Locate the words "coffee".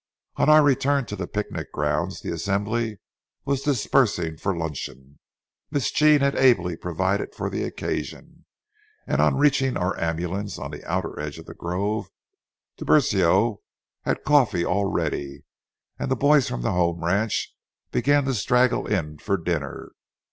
14.23-14.65